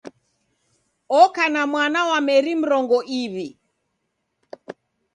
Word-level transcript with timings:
Oka 1.21 1.43
na 1.53 1.61
mwana 1.71 1.99
wa 2.09 2.19
meri 2.27 2.53
mrongo 2.61 2.97
iw'i. 3.21 3.49